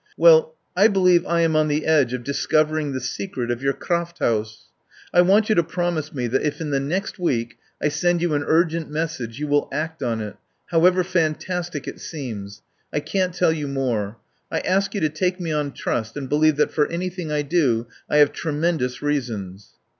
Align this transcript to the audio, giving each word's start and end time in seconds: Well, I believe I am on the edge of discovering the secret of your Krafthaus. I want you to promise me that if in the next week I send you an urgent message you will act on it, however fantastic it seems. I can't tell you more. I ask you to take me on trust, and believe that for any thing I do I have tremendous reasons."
Well, 0.17 0.55
I 0.75 0.87
believe 0.87 1.27
I 1.27 1.41
am 1.41 1.55
on 1.55 1.67
the 1.67 1.85
edge 1.85 2.11
of 2.15 2.23
discovering 2.23 2.91
the 2.91 2.99
secret 2.99 3.51
of 3.51 3.61
your 3.61 3.73
Krafthaus. 3.75 4.63
I 5.13 5.21
want 5.21 5.47
you 5.47 5.53
to 5.53 5.63
promise 5.63 6.11
me 6.11 6.25
that 6.25 6.41
if 6.41 6.59
in 6.59 6.71
the 6.71 6.79
next 6.79 7.19
week 7.19 7.59
I 7.79 7.89
send 7.89 8.19
you 8.19 8.33
an 8.33 8.43
urgent 8.47 8.89
message 8.89 9.37
you 9.37 9.47
will 9.47 9.69
act 9.71 10.01
on 10.01 10.19
it, 10.19 10.37
however 10.71 11.03
fantastic 11.03 11.87
it 11.87 11.99
seems. 11.99 12.63
I 12.91 12.99
can't 12.99 13.35
tell 13.35 13.53
you 13.53 13.67
more. 13.67 14.17
I 14.49 14.61
ask 14.61 14.95
you 14.95 15.01
to 15.01 15.09
take 15.09 15.39
me 15.39 15.51
on 15.51 15.71
trust, 15.71 16.17
and 16.17 16.27
believe 16.27 16.55
that 16.55 16.71
for 16.71 16.87
any 16.87 17.09
thing 17.09 17.31
I 17.31 17.43
do 17.43 17.85
I 18.09 18.17
have 18.17 18.31
tremendous 18.31 19.03
reasons." 19.03 19.73